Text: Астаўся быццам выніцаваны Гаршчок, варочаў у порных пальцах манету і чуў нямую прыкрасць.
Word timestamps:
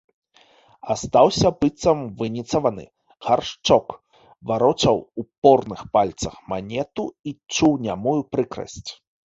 Астаўся 0.93 1.47
быццам 1.59 1.99
выніцаваны 2.21 2.85
Гаршчок, 3.27 3.87
варочаў 4.53 4.97
у 5.03 5.21
порных 5.45 5.79
пальцах 5.99 6.33
манету 6.55 7.05
і 7.29 7.39
чуў 7.53 7.73
нямую 7.89 8.19
прыкрасць. 8.37 8.87